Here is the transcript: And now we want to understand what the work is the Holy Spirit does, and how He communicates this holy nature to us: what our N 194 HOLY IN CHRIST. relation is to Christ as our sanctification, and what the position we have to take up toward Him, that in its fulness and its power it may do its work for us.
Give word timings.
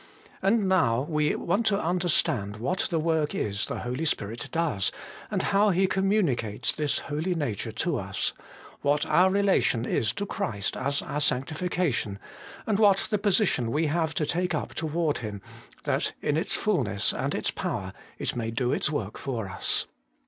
And 0.41 0.67
now 0.67 1.03
we 1.07 1.35
want 1.35 1.67
to 1.67 1.79
understand 1.79 2.57
what 2.57 2.87
the 2.89 2.97
work 2.97 3.35
is 3.35 3.67
the 3.67 3.81
Holy 3.81 4.05
Spirit 4.05 4.49
does, 4.51 4.91
and 5.29 5.43
how 5.43 5.69
He 5.69 5.85
communicates 5.85 6.71
this 6.71 6.97
holy 7.01 7.35
nature 7.35 7.71
to 7.73 7.97
us: 7.97 8.33
what 8.81 9.05
our 9.05 9.27
N 9.27 9.33
194 9.33 9.35
HOLY 9.35 9.37
IN 9.37 9.63
CHRIST. 9.63 9.69
relation 9.69 9.97
is 9.99 10.13
to 10.15 10.25
Christ 10.25 10.77
as 10.77 11.01
our 11.07 11.21
sanctification, 11.21 12.17
and 12.65 12.79
what 12.79 12.97
the 13.11 13.19
position 13.19 13.69
we 13.71 13.85
have 13.85 14.15
to 14.15 14.25
take 14.25 14.55
up 14.55 14.73
toward 14.73 15.19
Him, 15.19 15.39
that 15.83 16.13
in 16.19 16.35
its 16.35 16.55
fulness 16.55 17.13
and 17.13 17.35
its 17.35 17.51
power 17.51 17.93
it 18.17 18.35
may 18.35 18.49
do 18.49 18.71
its 18.71 18.89
work 18.89 19.19
for 19.19 19.47
us. 19.49 19.85